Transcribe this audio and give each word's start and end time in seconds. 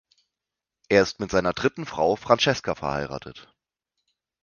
Er 0.89 1.03
ist 1.03 1.19
mit 1.19 1.29
seiner 1.29 1.53
dritten 1.53 1.85
Frau 1.85 2.15
Francesca 2.15 2.73
verheiratet. 2.73 3.53